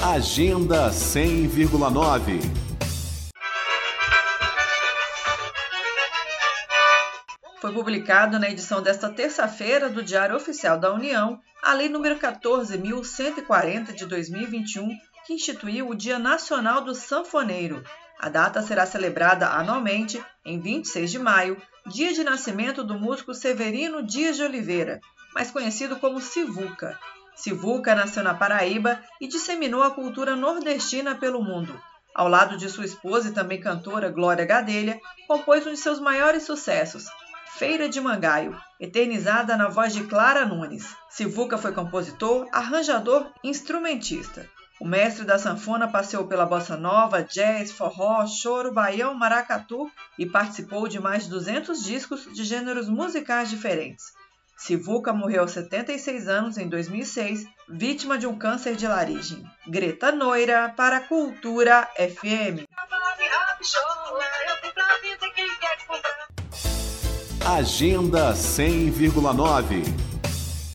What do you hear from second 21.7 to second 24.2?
dia de nascimento do músico Severino